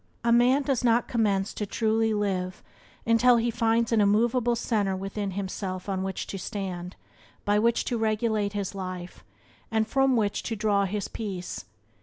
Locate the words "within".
4.95-5.29